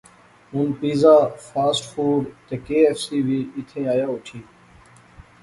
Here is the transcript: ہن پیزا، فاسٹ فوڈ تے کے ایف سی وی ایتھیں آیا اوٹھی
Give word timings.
ہن 0.51 0.67
پیزا، 0.79 1.15
فاسٹ 1.49 1.83
فوڈ 1.93 2.21
تے 2.47 2.55
کے 2.65 2.77
ایف 2.85 2.97
سی 3.05 3.17
وی 3.27 3.39
ایتھیں 3.55 3.85
آیا 3.93 4.05
اوٹھی 4.11 4.39